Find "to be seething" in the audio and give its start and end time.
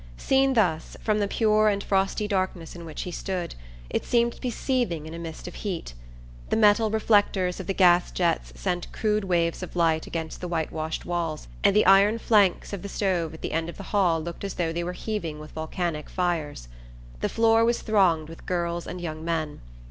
4.33-5.05